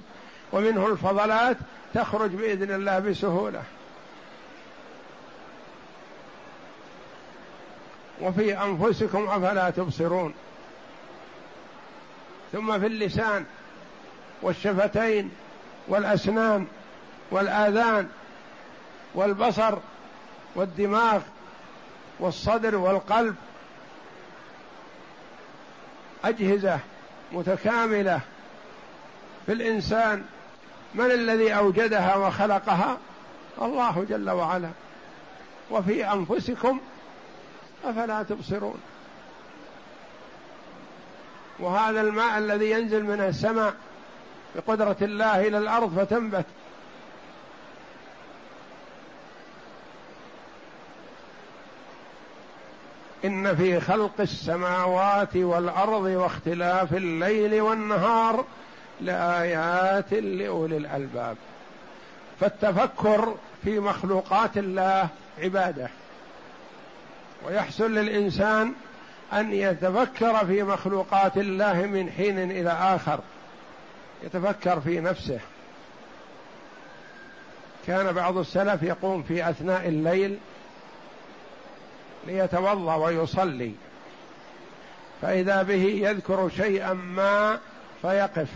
ومنه 0.52 0.88
الفضلات 0.88 1.58
تخرج 1.93 2.30
بإذن 2.30 2.71
الله 2.71 2.99
بسهولة. 2.99 3.63
وفي 8.22 8.64
أنفسكم 8.64 9.28
أفلا 9.30 9.70
تبصرون. 9.70 10.34
ثم 12.52 12.80
في 12.80 12.86
اللسان 12.86 13.46
والشفتين 14.42 15.32
والأسنان 15.88 16.68
والآذان 17.32 18.10
والبصر 19.16 19.78
والدماغ 20.56 21.22
والصدر 22.20 22.76
والقلب. 22.76 23.36
أجهزة 26.24 26.80
متكاملة 27.32 28.20
في 29.46 29.52
الإنسان. 29.54 30.26
من 30.96 31.06
الذي 31.12 31.54
أوجدها 31.54 32.16
وخلقها؟ 32.16 32.98
الله 33.62 34.06
جل 34.10 34.30
وعلا. 34.30 34.70
وفي 35.72 36.12
أنفسكم 36.14 36.80
أفلا 37.86 38.24
تبصرون؟ 38.24 38.80
وهذا 41.60 42.02
الماء 42.02 42.38
الذي 42.38 42.72
ينزل 42.72 43.04
من 43.04 43.22
السماء 43.22 43.74
بقدرة 44.56 44.98
الله 45.02 45.48
إلى 45.48 45.58
الأرض 45.58 46.00
فتنبت. 46.00 46.46
إن 53.26 53.56
في 53.56 53.80
خلق 53.80 54.13
السماوات 54.20 55.36
والأرض 55.36 56.04
واختلاف 56.04 56.94
الليل 56.94 57.62
والنهار 57.62 58.46
لآيات 59.02 60.13
لأولي 60.13 60.78
الألباب. 60.78 61.38
فالتفكر 62.39 63.36
في 63.63 63.80
مخلوقات 63.80 64.58
الله 64.58 65.08
عبادة. 65.39 65.89
ويحسن 67.45 67.91
للإنسان 67.91 68.73
أن 69.34 69.54
يتفكر 69.54 70.45
في 70.45 70.63
مخلوقات 70.63 71.38
الله 71.38 71.73
من 71.73 72.10
حين 72.10 72.52
إلى 72.52 72.71
آخر. 72.71 73.19
يتفكر 74.23 74.80
في 74.82 74.99
نفسه. 74.99 75.39
كان 77.88 78.12
بعض 78.12 78.38
السلف 78.38 78.84
يقوم 78.84 79.23
في 79.23 79.49
أثناء 79.49 79.88
الليل 79.88 80.38
ليتوضأ 82.28 82.95
ويصلي 82.95 83.71
فإذا 85.21 85.63
به 85.63 85.84
يذكر 86.04 86.49
شيئا 86.49 86.93
ما 86.93 87.60
فيقف 88.02 88.47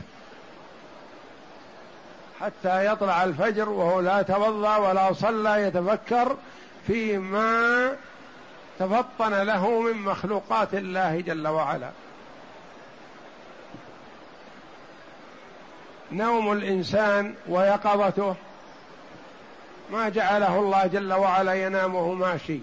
حتى 2.42 2.86
يطلع 2.86 3.24
الفجر 3.24 3.70
وهو 3.70 4.00
لا 4.00 4.22
توضأ 4.22 4.78
ولا 4.78 5.14
صلى 5.14 5.62
يتفكر 5.62 6.38
فيما 6.88 7.96
تفطن 8.80 9.34
له 9.44 9.80
من 9.80 9.98
مخلوقات 9.98 10.74
الله 10.74 11.22
جل 11.22 11.48
وعلا. 11.48 11.90
نوم 16.12 16.52
الإنسان 16.52 17.36
ويقظته. 17.48 18.36
ما 19.92 20.10
جعله 20.10 20.60
الله 20.60 20.88
جل 20.88 21.14
وعلا 21.14 21.54
ينام 21.54 21.96
وهو 21.96 22.14
ماشي. 22.14 22.60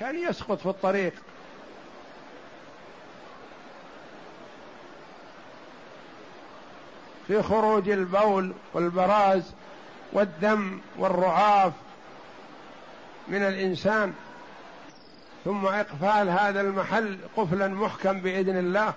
كان 0.00 0.16
يسقط 0.16 0.58
في 0.58 0.66
الطريق. 0.66 1.12
في 7.26 7.42
خروج 7.42 7.88
البول 7.88 8.52
والبراز 8.74 9.42
والدم 10.12 10.78
والرعاف 10.98 11.72
من 13.28 13.42
الإنسان. 13.42 14.14
ثم 15.44 15.66
إقفال 15.66 16.28
هذا 16.28 16.60
المحل 16.60 17.18
قفلا 17.36 17.68
محكم 17.68 18.20
بإذن 18.20 18.58
الله. 18.58 18.92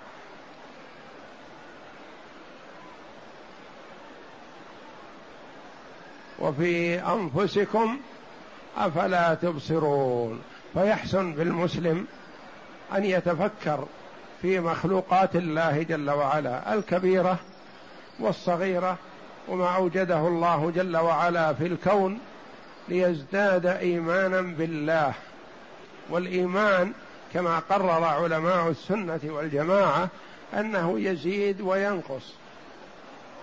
وفي 6.39 6.99
أنفسكم 6.99 7.99
أفلا 8.77 9.33
تبصرون. 9.33 10.41
فيحسن 10.73 11.33
بالمسلم 11.33 12.07
أن 12.95 13.05
يتفكر 13.05 13.87
في 14.41 14.59
مخلوقات 14.59 15.35
الله 15.35 15.83
جل 15.83 16.09
وعلا 16.09 16.73
الكبيرة 16.73 17.37
والصغيرة 18.19 18.97
وما 19.47 19.75
أوجده 19.75 20.27
الله 20.27 20.71
جل 20.75 20.97
وعلا 20.97 21.53
في 21.53 21.67
الكون 21.67 22.19
ليزداد 22.89 23.65
ايمانا 23.65 24.41
بالله. 24.41 25.13
والإيمان 26.09 26.93
كما 27.33 27.59
قرر 27.59 28.03
علماء 28.03 28.69
السنة 28.69 29.19
والجماعة 29.23 30.09
أنه 30.53 30.99
يزيد 30.99 31.61
وينقص. 31.61 32.33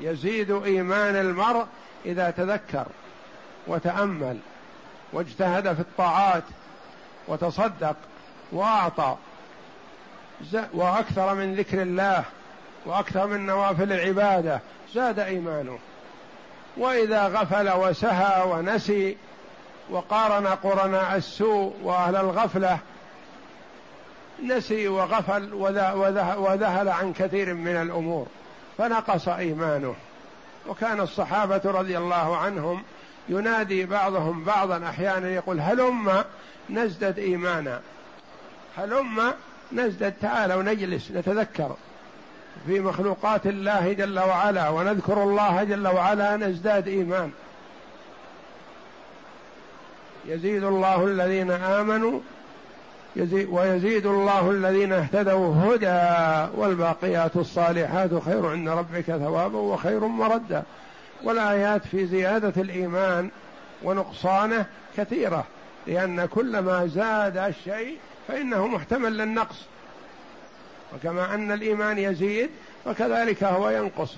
يزيد 0.00 0.50
إيمان 0.50 1.16
المرء 1.16 1.66
إذا 2.06 2.30
تذكر 2.30 2.86
وتأمل 3.66 4.38
واجتهد 5.12 5.74
في 5.74 5.80
الطاعات 5.80 6.44
وتصدق 7.28 7.96
وأعطى 8.52 9.16
وأكثر 10.72 11.34
من 11.34 11.54
ذكر 11.54 11.82
الله 11.82 12.24
وأكثر 12.86 13.26
من 13.26 13.46
نوافل 13.46 13.92
العبادة 13.92 14.60
زاد 14.94 15.18
إيمانه. 15.18 15.78
وإذا 16.76 17.26
غفل 17.26 17.70
وسهى 17.70 18.50
ونسي 18.50 19.16
وقارن 19.90 20.46
قرناء 20.46 21.16
السوء 21.16 21.74
وأهل 21.82 22.16
الغفلة 22.16 22.78
نسي 24.44 24.88
وغفل 24.88 25.54
وذهل 26.38 26.88
عن 26.88 27.12
كثير 27.12 27.54
من 27.54 27.76
الأمور 27.76 28.26
فنقص 28.78 29.28
إيمانه. 29.28 29.94
وكان 30.68 31.00
الصحابة 31.00 31.60
رضي 31.64 31.98
الله 31.98 32.36
عنهم 32.36 32.82
ينادي 33.28 33.86
بعضهم 33.86 34.44
بعضا 34.44 34.88
أحيانا 34.88 35.28
يقول 35.28 35.60
هلم 35.60 36.24
نزدد 36.70 37.18
إيمانا 37.18 37.80
هلم 38.76 39.32
نزدد 39.72 40.14
تعالوا 40.22 40.62
نجلس 40.62 41.10
نتذكر 41.10 41.76
في 42.66 42.80
مخلوقات 42.80 43.46
الله 43.46 43.92
جل 43.92 44.18
وعلا 44.18 44.68
ونذكر 44.68 45.22
الله 45.22 45.64
جل 45.64 45.88
وعلا 45.88 46.36
نزداد 46.36 46.88
إيمان. 46.88 47.30
يزيد 50.30 50.64
الله 50.64 51.04
الذين 51.04 51.50
آمنوا 51.50 52.20
يزيد 53.16 53.48
ويزيد 53.50 54.06
الله 54.06 54.50
الذين 54.50 54.92
اهتدوا 54.92 55.54
هدى 55.54 56.58
والباقيات 56.60 57.36
الصالحات 57.36 58.10
خير 58.24 58.46
عند 58.46 58.68
ربك 58.68 59.04
ثوابا 59.04 59.58
وخير 59.58 60.06
مردا. 60.06 60.62
والآيات 61.24 61.86
في 61.86 62.06
زيادة 62.06 62.62
الإيمان 62.62 63.30
ونقصانه 63.82 64.66
كثيرة 64.96 65.44
لأن 65.86 66.26
كلما 66.26 66.86
زاد 66.86 67.36
الشيء 67.36 67.98
فإنه 68.28 68.66
محتمل 68.66 69.18
للنقص. 69.18 69.64
وكما 70.94 71.34
أن 71.34 71.52
الإيمان 71.52 71.98
يزيد 71.98 72.50
وكذلك 72.86 73.44
هو 73.44 73.70
ينقص. 73.70 74.16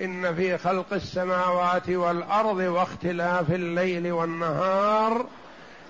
إن 0.00 0.34
في 0.34 0.58
خلق 0.58 0.92
السماوات 0.92 1.88
والأرض 1.90 2.56
واختلاف 2.56 3.50
الليل 3.50 4.12
والنهار 4.12 5.26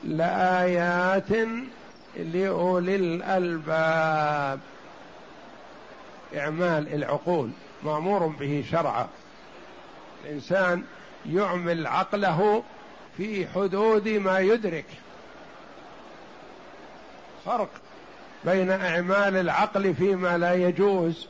لآيات 0.04 1.48
لأولي 2.16 2.96
الألباب. 2.96 4.60
إعمال 6.36 6.94
العقول 6.94 7.50
مأمور 7.82 8.26
به 8.26 8.64
شرعا. 8.70 9.08
الإنسان 10.24 10.82
يعمل 11.26 11.86
عقله 11.86 12.62
في 13.16 13.46
حدود 13.46 14.08
ما 14.08 14.38
يدرك. 14.38 14.86
فرق 17.44 17.68
بين 18.44 18.70
إعمال 18.70 19.36
العقل 19.36 19.94
فيما 19.94 20.38
لا 20.38 20.54
يجوز 20.54 21.28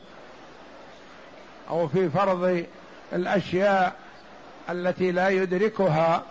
أو 1.69 1.87
في 1.87 2.09
فرض 2.09 2.65
الأشياء 3.13 3.93
التي 4.69 5.11
لا 5.11 5.29
يدركها 5.29 6.23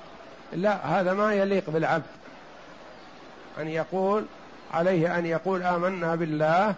لا 0.52 0.86
هذا 0.86 1.12
ما 1.12 1.34
يليق 1.34 1.70
بالعبد. 1.70 2.02
أن 3.60 3.68
يقول 3.68 4.24
عليه 4.74 5.18
أن 5.18 5.26
يقول 5.26 5.62
آمنا 5.62 6.14
بالله 6.14 6.74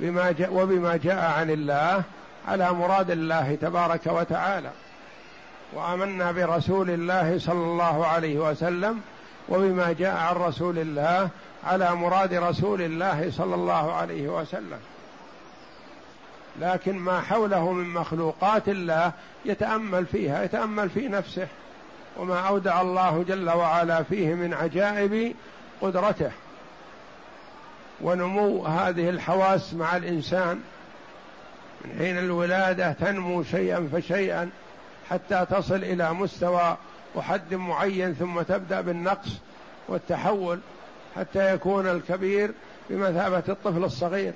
بما 0.00 0.32
جاء 0.32 0.52
وبما 0.52 0.96
جاء 0.96 1.32
عن 1.38 1.50
الله 1.50 2.02
على 2.48 2.72
مراد 2.72 3.10
الله 3.10 3.58
تبارك 3.60 4.06
وتعالى. 4.06 4.70
وآمنا 5.72 6.32
برسول 6.32 6.90
الله 6.90 7.38
صلى 7.38 7.64
الله 7.64 8.06
عليه 8.06 8.38
وسلم 8.38 9.00
وبما 9.48 9.92
جاء 9.92 10.16
عن 10.16 10.34
رسول 10.34 10.78
الله 10.78 11.28
على 11.64 11.94
مراد 11.94 12.34
رسول 12.34 12.82
الله 12.82 13.32
صلى 13.36 13.54
الله 13.54 13.92
عليه 13.92 14.28
وسلم. 14.28 14.78
لكن 16.60 16.98
ما 16.98 17.20
حوله 17.20 17.72
من 17.72 17.88
مخلوقات 17.88 18.68
الله 18.68 19.12
يتأمل 19.44 20.06
فيها 20.06 20.44
يتأمل 20.44 20.90
في 20.90 21.08
نفسه. 21.08 21.48
وما 22.16 22.38
أودع 22.40 22.80
الله 22.80 23.24
جل 23.28 23.50
وعلا 23.50 24.02
فيه 24.02 24.34
من 24.34 24.54
عجائب 24.54 25.34
قدرته. 25.80 26.30
ونمو 28.00 28.66
هذه 28.66 29.08
الحواس 29.08 29.74
مع 29.74 29.96
الإنسان. 29.96 30.60
من 31.84 31.98
حين 31.98 32.18
الولادة 32.18 32.92
تنمو 32.92 33.42
شيئا 33.42 33.88
فشيئا 33.92 34.50
حتى 35.10 35.46
تصل 35.50 35.74
إلى 35.74 36.12
مستوى 36.12 36.76
وحد 37.14 37.54
معين 37.54 38.14
ثم 38.14 38.42
تبدأ 38.42 38.80
بالنقص 38.80 39.28
والتحول 39.88 40.58
حتى 41.16 41.54
يكون 41.54 41.86
الكبير 41.86 42.50
بمثابة 42.90 43.42
الطفل 43.48 43.84
الصغير. 43.84 44.32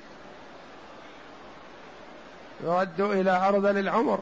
يرد 2.65 3.01
إلى 3.01 3.31
ارذل 3.31 3.79
العمر 3.79 4.21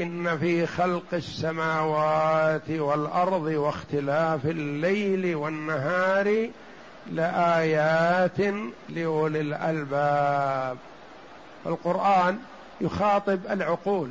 إن 0.00 0.38
في 0.38 0.66
خلق 0.66 1.04
السماوات 1.12 2.70
والأرض 2.70 3.42
واختلاف 3.42 4.46
الليل 4.46 5.34
والنهار 5.34 6.50
لآيات 7.12 8.54
لأولي 8.88 9.40
الألباب. 9.40 10.76
القرآن 11.66 12.38
يخاطب 12.80 13.40
العقول 13.50 14.10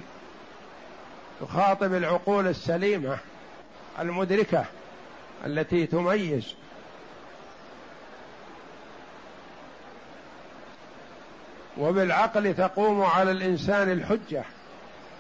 يخاطب 1.41 1.93
العقول 1.93 2.48
السليمة 2.48 3.17
المدركة 4.00 4.65
التي 5.46 5.86
تميز. 5.88 6.56
وبالعقل 11.77 12.53
تقوم 12.53 13.01
على 13.01 13.31
الإنسان 13.31 13.91
الحجة. 13.91 14.43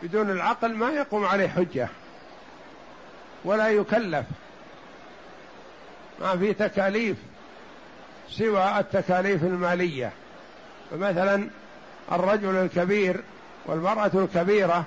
بدون 0.03 0.29
العقل 0.29 0.73
ما 0.73 0.89
يقوم 0.89 1.25
عليه 1.25 1.47
حجة. 1.47 1.87
ولا 3.45 3.69
يكلف. 3.69 4.25
ما 6.21 6.37
في 6.37 6.53
تكاليف 6.53 7.17
سوى 8.29 8.79
التكاليف 8.79 9.43
المالية. 9.43 10.11
فمثلا 10.91 11.49
الرجل 12.11 12.55
الكبير 12.55 13.23
والمرأة 13.65 14.11
الكبيرة 14.13 14.83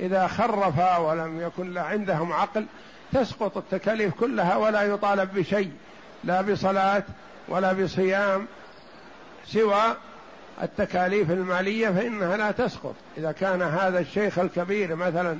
إذا 0.00 0.26
خرفا 0.26 0.96
ولم 0.96 1.40
يكن 1.40 1.78
عندهم 1.78 2.32
عقل 2.32 2.66
تسقط 3.12 3.56
التكاليف 3.56 4.14
كلها 4.14 4.56
ولا 4.56 4.82
يطالب 4.82 5.34
بشيء. 5.34 5.72
لا 6.24 6.40
بصلاة 6.40 7.02
ولا 7.48 7.72
بصيام. 7.72 8.46
سوى 9.46 9.96
التكاليف 10.62 11.30
المالية 11.30 11.88
فإنها 11.88 12.36
لا 12.36 12.50
تسقط. 12.50 12.94
إذا 13.18 13.32
كان 13.32 13.62
هذا 13.62 13.98
الشيخ 13.98 14.38
الكبير 14.38 14.96
مثلا 14.96 15.38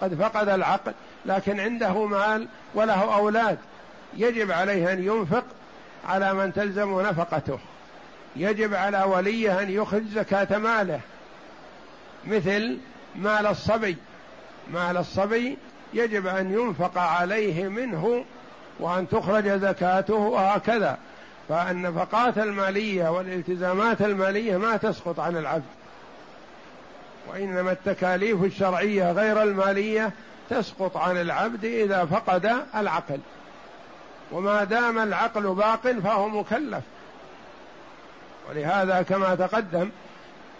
قد 0.00 0.14
فقد 0.14 0.48
العقل 0.48 0.92
لكن 1.26 1.60
عنده 1.60 2.06
مال 2.06 2.48
وله 2.74 3.14
أولاد 3.14 3.58
يجب 4.16 4.52
عليه 4.52 4.92
أن 4.92 5.04
ينفق 5.04 5.44
على 6.08 6.34
من 6.34 6.52
تلزم 6.52 7.00
نفقته. 7.00 7.58
يجب 8.36 8.74
على 8.74 9.02
وليه 9.02 9.62
أن 9.62 9.70
يخرج 9.70 10.02
زكاة 10.14 10.58
ماله. 10.58 11.00
مثل 12.26 12.78
مال 13.16 13.46
الصبي. 13.46 13.96
مال 14.72 14.96
الصبي 14.96 15.58
يجب 15.94 16.26
أن 16.26 16.52
ينفق 16.52 16.98
عليه 16.98 17.68
منه 17.68 18.24
وأن 18.80 19.08
تخرج 19.08 19.48
زكاته 19.48 20.14
وهكذا. 20.14 20.98
فالنفقات 21.48 22.38
المالية 22.38 23.08
والالتزامات 23.08 24.02
المالية 24.02 24.56
ما 24.56 24.76
تسقط 24.76 25.20
عن 25.20 25.36
العبد. 25.36 25.64
وإنما 27.28 27.72
التكاليف 27.72 28.44
الشرعية 28.44 29.12
غير 29.12 29.42
المالية 29.42 30.10
تسقط 30.50 30.96
عن 30.96 31.20
العبد 31.20 31.64
إذا 31.64 32.04
فقد 32.04 32.52
العقل. 32.74 33.20
وما 34.32 34.64
دام 34.64 34.98
العقل 34.98 35.54
باق 35.54 35.88
فهو 36.04 36.28
مكلف. 36.28 36.82
ولهذا 38.50 39.02
كما 39.02 39.34
تقدم 39.34 39.90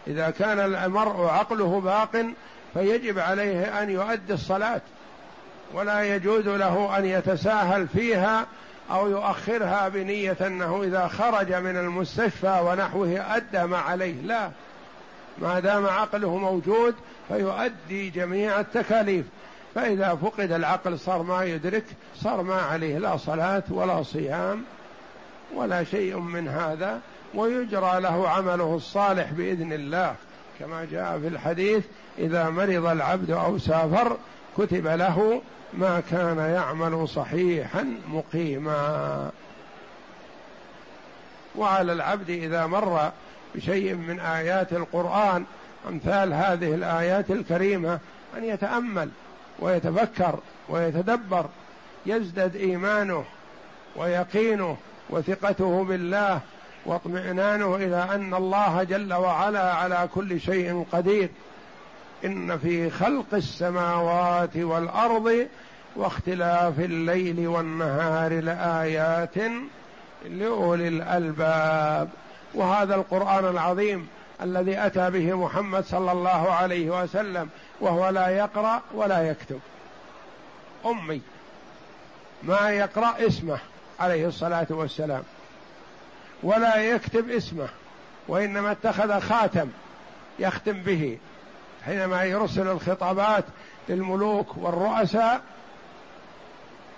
إذا 0.07 0.31
كان 0.31 0.61
المرء 0.61 1.27
عقله 1.27 1.81
باق 1.81 2.27
فيجب 2.75 3.19
عليه 3.19 3.83
أن 3.83 3.91
يؤدي 3.91 4.33
الصلاة. 4.33 4.81
ولا 5.75 6.15
يجوز 6.15 6.49
له 6.49 6.99
أن 6.99 7.05
يتساهل 7.05 7.89
فيها 7.89 8.47
أو 8.91 9.09
يؤخرها 9.09 9.89
بنية 9.89 10.37
أنه 10.41 10.83
إذا 10.83 11.09
خرج 11.09 11.53
من 11.53 11.77
المستشفى 11.77 12.61
ونحوه 12.65 13.37
أدى 13.37 13.63
ما 13.63 13.79
عليه. 13.79 14.15
لا 14.23 14.51
ما 15.39 15.61
دام 15.61 15.87
عقله 15.87 16.37
موجود 16.37 16.95
فيؤدي 17.29 18.11
جميع 18.11 18.61
التكاليف. 18.61 19.27
فإذا 19.75 20.15
فقد 20.15 20.53
العقل 20.53 20.99
صار 20.99 21.23
ما 21.23 21.45
يدرك 21.45 21.85
صار 22.17 22.43
ما 22.43 22.61
عليه 22.61 22.99
لا 22.99 23.17
صلاة 23.17 23.63
ولا 23.71 24.03
صيام 24.03 24.65
ولا 25.55 25.85
شيء 25.85 26.19
من 26.19 26.49
هذا 26.49 27.01
ويجرى 27.35 28.01
له 28.01 28.29
عمله 28.29 28.77
الصالح 28.77 29.33
بإذن 29.33 29.73
الله. 29.73 30.15
كما 30.61 30.87
جاء 30.93 31.19
في 31.19 31.29
الحديث 31.29 31.85
إذا 32.19 32.51
مرض 32.51 32.87
العبد 32.87 33.31
أو 33.31 33.59
سافر 33.59 34.17
كتب 34.59 34.87
له 34.87 35.43
ما 35.73 36.03
كان 36.11 36.39
يعمل 36.39 37.09
صحيحا 37.09 37.87
مقيما. 38.09 39.31
وعلى 41.57 41.93
العبد 41.93 42.31
إذا 42.31 42.67
مر 42.67 43.11
بشيء 43.55 43.95
من 43.95 44.21
آيات 44.21 44.73
القرآن 44.73 45.45
أمثال 45.89 46.33
هذه 46.33 46.75
الآيات 46.75 47.31
الكريمة 47.31 47.99
أن 48.39 48.45
يتأمل 48.45 49.11
ويتفكر 49.59 50.39
ويتدبر 50.69 51.47
يزدد 52.07 52.57
إيمانه 52.57 53.25
ويقينه 53.97 54.77
وثقته 55.11 55.85
بالله 55.85 56.41
واطمئنانه 56.87 57.77
إلى 57.77 58.09
أن 58.15 58.35
الله 58.35 58.83
جل 58.83 59.15
وعلا 59.15 59.75
على 59.75 60.09
كل 60.15 60.41
شيء 60.41 60.87
قدير. 60.93 61.29
إن 62.25 62.59
في 62.59 62.91
خلق 62.91 63.27
السماوات 63.33 64.57
والأرض 64.57 65.47
واختلاف 65.97 66.81
الليل 66.81 67.49
والنهار 67.49 68.41
لآيات 68.41 69.35
لأولي 70.25 70.89
الألباب. 70.89 72.09
وهذا 72.55 72.95
القرآن 72.95 73.45
العظيم 73.45 74.09
الذي 74.43 74.87
أتى 74.87 75.11
به 75.11 75.37
محمد 75.45 75.85
صلى 75.85 76.13
الله 76.13 76.53
عليه 76.53 77.03
وسلم 77.03 77.49
وهو 77.81 78.09
لا 78.09 78.29
يقرأ 78.29 78.83
ولا 78.95 79.31
يكتب. 79.31 79.61
أمي 80.87 81.21
ما 82.43 82.71
يقرأ 82.71 83.15
اسمه 83.27 83.59
عليه 84.01 84.27
الصلاة 84.27 84.67
والسلام 84.71 85.23
ولا 86.43 86.77
يكتب 86.77 87.31
اسمه 87.31 87.69
وإنما 88.29 88.73
اتخذ 88.73 89.21
خاتم 89.21 89.69
يختم 90.39 90.73
به. 90.73 91.19
حينما 91.85 92.25
يرسل 92.25 92.69
الخطابات 92.69 93.45
للملوك 93.89 94.57
والرؤساء 94.57 95.41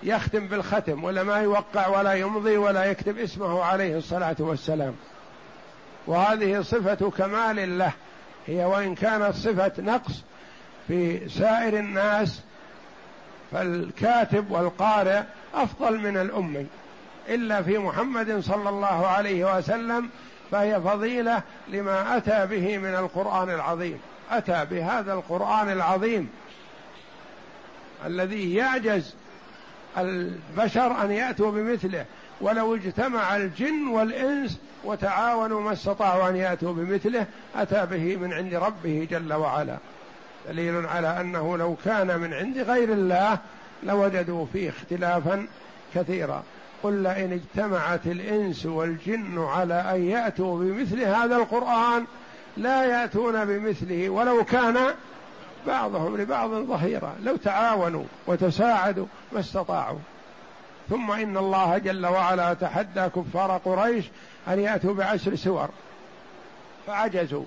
يختم 0.02 0.46
بالختم 0.46 1.04
ولا 1.04 1.22
ما 1.22 1.36
يوقع 1.36 1.86
ولا 1.86 2.12
يمضي 2.12 2.56
ولا 2.56 2.84
يكتب 2.84 3.18
اسمه 3.18 3.64
عليه 3.64 3.96
الصلاة 3.98 4.36
والسلام. 4.38 4.94
وهذه 6.06 6.60
صفة 6.60 7.10
كمال 7.10 7.78
له. 7.78 7.92
هي 8.46 8.64
وإن 8.64 8.94
كانت 8.94 9.34
صفة 9.34 9.72
نقص 9.78 10.22
في 10.88 11.28
سائر 11.28 11.78
الناس 11.78 12.40
فالكاتب 13.52 14.50
والقارئ 14.50 15.22
أفضل 15.54 15.98
من 15.98 16.16
الأمي. 16.16 16.66
إلا 17.28 17.62
في 17.62 17.78
محمد 17.78 18.40
صلى 18.40 18.68
الله 18.68 19.06
عليه 19.06 19.56
وسلم 19.56 20.10
فهي 20.50 20.80
فضيلة 20.80 21.42
لما 21.68 22.16
أتى 22.16 22.46
به 22.46 22.78
من 22.78 22.94
القرآن 22.94 23.50
العظيم. 23.50 24.00
أتى 24.38 24.66
بهذا 24.70 25.12
القرآن 25.12 25.72
العظيم 25.72 26.28
الذي 28.06 28.54
يعجز 28.54 29.14
البشر 29.98 31.02
أن 31.04 31.10
يأتوا 31.10 31.50
بمثله 31.50 32.04
ولو 32.40 32.74
اجتمع 32.74 33.36
الجن 33.36 33.86
والإنس 33.86 34.60
وتعاونوا 34.84 35.60
ما 35.60 35.72
استطاعوا 35.72 36.28
أن 36.28 36.36
يأتوا 36.36 36.72
بمثله 36.72 37.26
أتى 37.56 37.86
به 37.86 38.16
من 38.16 38.32
عند 38.32 38.54
ربه 38.54 39.08
جل 39.10 39.32
وعلا. 39.32 39.76
دليل 40.48 40.86
على 40.86 41.20
أنه 41.20 41.56
لو 41.58 41.76
كان 41.84 42.20
من 42.20 42.34
عند 42.34 42.58
غير 42.58 42.92
الله 42.92 43.38
لوجدوا 43.82 44.46
فيه 44.52 44.68
اختلافا 44.68 45.46
كثيرا. 45.94 46.42
قل 46.82 47.02
لئن 47.02 47.32
اجتمعت 47.32 48.06
الإنس 48.06 48.66
والجن 48.66 49.44
على 49.44 49.74
أن 49.74 50.04
يأتوا 50.04 50.58
بمثل 50.58 51.00
هذا 51.00 51.36
القرآن 51.36 52.04
لا 52.56 52.84
يأتون 52.84 53.44
بمثله 53.44 54.08
ولو 54.08 54.44
كان 54.44 54.94
بعضهم 55.66 56.16
لبعض 56.16 56.50
ظهيرا. 56.50 57.14
لو 57.22 57.36
تعاونوا 57.36 58.04
وتساعدوا 58.26 59.06
ما 59.32 59.40
استطاعوا. 59.40 59.98
ثم 60.90 61.10
إن 61.10 61.36
الله 61.36 61.78
جل 61.78 62.06
وعلا 62.06 62.54
تحدى 62.54 63.08
كفار 63.08 63.60
قريش 63.64 64.04
أن 64.48 64.58
يأتوا 64.58 64.94
بعشر 64.94 65.34
سور. 65.34 65.68
فعجزوا. 66.86 67.44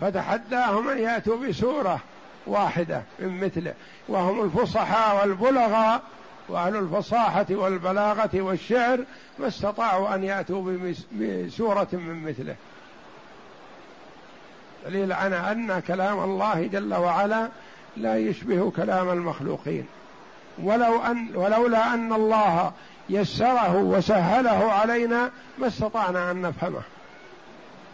فتحداهم 0.00 0.88
أن 0.88 0.98
يأتوا 0.98 1.36
بسورة 1.36 2.00
واحدة 2.46 3.02
من 3.18 3.44
مثله. 3.44 3.74
وهم 4.08 4.44
الفصحاء 4.44 5.20
والبلغاء 5.20 6.02
وأهل 6.48 6.76
الفصاحة 6.76 7.46
والبلاغة 7.50 8.30
والشعر. 8.34 9.04
ما 9.38 9.48
استطاعوا 9.48 10.14
أن 10.14 10.24
يأتوا 10.24 10.72
بسورة 11.12 11.88
من 11.92 12.24
مثله. 12.28 12.54
دليل 14.86 15.12
على 15.12 15.36
أن 15.36 15.80
كلام 15.80 16.24
الله 16.24 16.66
جل 16.66 16.94
وعلا 16.94 17.48
لا 17.96 18.16
يشبه 18.16 18.70
كلام 18.70 19.10
المخلوقين. 19.10 19.86
ولو 20.62 21.02
ان 21.02 21.36
ولولا 21.36 21.94
أن 21.94 22.12
الله 22.12 22.72
يسره 23.08 23.76
وسهله 23.76 24.72
علينا 24.72 25.30
ما 25.58 25.66
استطعنا 25.66 26.30
أن 26.30 26.42
نفهمه. 26.42 26.82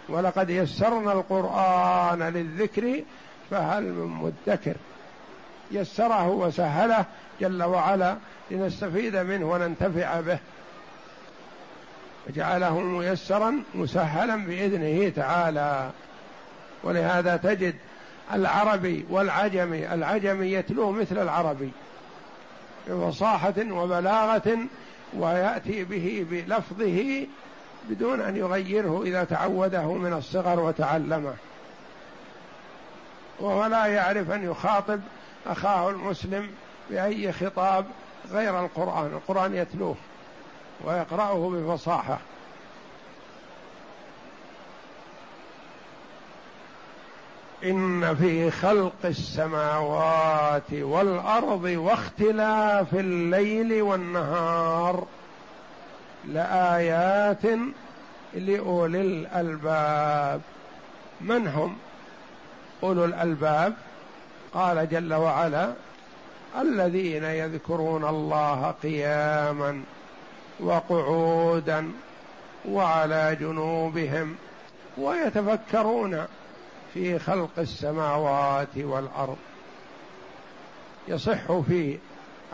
ولقد 0.08 0.50
يسرنا 0.50 1.12
القرآن 1.12 2.22
للذكر 2.22 3.02
فهل 3.50 3.82
من 3.82 4.32
مدكر. 4.46 4.74
يسره 5.70 6.28
وسهله 6.28 7.04
جل 7.40 7.62
وعلا 7.62 8.16
لنستفيد 8.50 9.16
منه 9.16 9.50
وننتفع 9.50 10.20
به. 10.20 10.38
وجعله 12.28 12.80
ميسرا 12.80 13.62
مسهلا 13.74 14.36
بإذنه 14.36 15.08
تعالى. 15.08 15.90
ولهذا 16.84 17.36
تجد 17.36 17.74
العربي 18.32 19.04
والعجمي 19.10 19.94
العجمي 19.94 20.52
يتلوه 20.52 20.90
مثل 20.90 21.18
العربي 21.18 21.70
بفصاحة 22.88 23.54
وبلاغة 23.70 24.58
ويأتي 25.14 25.84
به 25.84 26.26
بلفظه 26.30 27.26
بدون 27.88 28.20
أن 28.20 28.36
يغيره 28.36 29.02
إذا 29.02 29.24
تعوده 29.24 29.92
من 29.92 30.12
الصغر 30.12 30.60
وتعلمه. 30.60 31.34
وهو 33.40 33.66
لا 33.66 33.86
يعرف 33.86 34.30
أن 34.30 34.50
يخاطب 34.50 35.00
أخاه 35.46 35.90
المسلم 35.90 36.48
بأي 36.90 37.32
خطاب 37.32 37.86
غير 38.32 38.60
القرآن 38.64 39.06
القرآن 39.06 39.54
يتلوه 39.54 39.96
ويقرأه 40.84 41.50
بفصاحة. 41.50 42.18
إن 47.64 48.14
في 48.14 48.50
خلق 48.50 48.92
السماوات 49.04 50.72
والأرض 50.72 51.64
واختلاف 51.64 52.94
الليل 52.94 53.82
والنهار 53.82 55.06
لآيات 56.24 57.42
لأولي 58.34 59.00
الألباب. 59.00 60.40
من 61.20 61.46
هم؟ 61.46 61.76
أولو 62.82 63.04
الألباب. 63.04 63.74
قال 64.54 64.88
جل 64.88 65.14
وعلا 65.14 65.72
الذين 66.60 67.24
يذكرون 67.24 68.04
الله 68.04 68.74
قياما 68.82 69.82
وقعودا 70.60 71.92
وعلى 72.68 73.36
جنوبهم 73.40 74.36
ويتفكرون 74.98 76.26
في 76.94 77.18
خلق 77.18 77.50
السماوات 77.58 78.76
والأرض. 78.76 79.36
يصح 81.08 81.52
في 81.60 81.98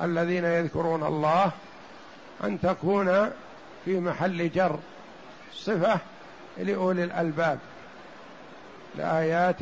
الذين 0.03 0.44
يذكرون 0.44 1.03
الله 1.07 1.53
أن 2.44 2.61
تكون 2.61 3.31
في 3.85 4.00
محل 4.00 4.50
جر 4.50 4.79
صفة 5.55 5.98
لأولي 6.59 7.05
الألباب 7.05 7.59
لآيات 8.96 9.61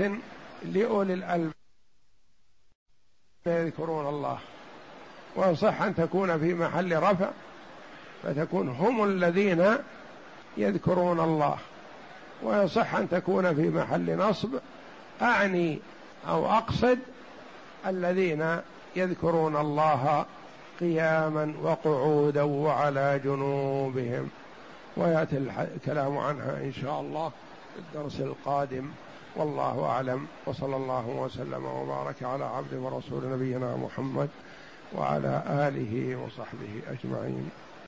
لأولي 0.64 1.14
الألباب 1.14 1.52
يذكرون 3.46 4.06
الله. 4.06 4.38
ويصح 5.36 5.82
أن 5.82 5.94
تكون 5.94 6.38
في 6.38 6.54
محل 6.54 6.96
رفع 7.02 7.30
فتكون 8.22 8.68
هم 8.68 9.04
الذين 9.04 9.76
يذكرون 10.56 11.20
الله. 11.20 11.58
ويصح 12.42 12.94
أن 12.94 13.08
تكون 13.08 13.54
في 13.54 13.68
محل 13.68 14.16
نصب 14.16 14.48
أعني 15.22 15.78
أو 16.28 16.46
أقصد 16.46 16.98
الذين 17.86 18.56
يذكرون 18.96 19.56
الله 19.56 20.26
قياما 20.80 21.54
وقعودا 21.62 22.42
وعلى 22.42 23.20
جنوبهم. 23.24 24.28
ويأتي 24.96 25.36
الكلام 25.76 26.18
عنها 26.18 26.56
إن 26.56 26.72
شاء 26.72 27.00
الله 27.00 27.28
في 27.74 27.78
الدرس 27.78 28.20
القادم. 28.20 28.90
والله 29.36 29.84
أعلم. 29.84 30.26
وصلى 30.46 30.76
الله 30.76 31.06
وسلم 31.08 31.64
وبارك 31.64 32.22
على 32.22 32.44
عبد 32.44 32.74
ورسول 32.74 33.32
نبينا 33.32 33.76
محمد 33.76 34.28
وعلى 34.94 35.42
آله 35.48 36.16
وصحبه 36.16 36.82
أجمعين. 36.90 37.50